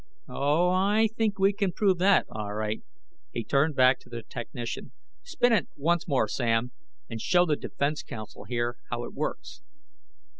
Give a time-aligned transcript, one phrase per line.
[0.27, 2.81] "Oh, I think we can prove that, all right."
[3.33, 4.93] He turned back to the technician.
[5.21, 6.71] "Spin it once more, Sam,
[7.07, 9.61] and show the defense counsel, here, how it works."